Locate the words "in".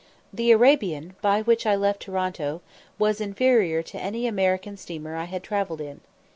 5.79-6.01